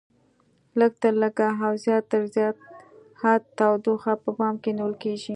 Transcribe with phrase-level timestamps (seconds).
[0.79, 2.57] لږ تر لږه او زیات تر زیات
[3.21, 5.29] حد تودوخه په پام کې نیول کېږي.